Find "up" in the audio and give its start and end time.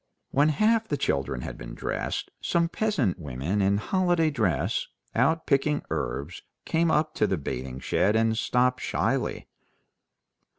6.89-7.13